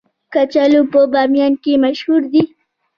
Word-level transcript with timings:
کچالو 0.33 0.81
په 0.91 0.99
بامیان 1.13 1.53
کې 1.63 1.73
مشهور 1.83 2.21
دي 2.31 2.43